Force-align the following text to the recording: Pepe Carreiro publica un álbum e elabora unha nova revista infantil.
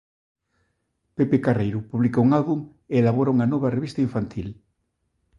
Pepe 1.17 1.37
Carreiro 1.45 1.79
publica 1.91 2.23
un 2.25 2.29
álbum 2.39 2.59
e 2.93 2.95
elabora 3.01 3.33
unha 3.35 3.49
nova 3.53 3.73
revista 3.75 4.03
infantil. 4.07 4.47